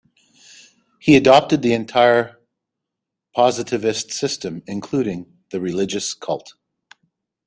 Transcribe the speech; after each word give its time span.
He 0.97 1.15
adopted 1.15 1.61
the 1.61 1.73
entire 1.73 2.39
positivist 3.35 4.11
system, 4.11 4.63
including 4.65 5.31
the 5.51 5.61
religious 5.61 6.15
cult. 6.15 6.55